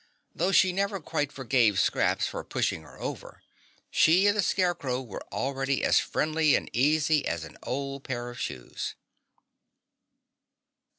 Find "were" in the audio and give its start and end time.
4.99-5.23